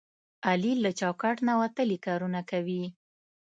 علي 0.47 0.73
له 0.83 0.91
چوکاټ 0.99 1.37
نه 1.47 1.53
وتلي 1.61 1.97
کارونه 2.05 2.39
کوي. 2.51 2.83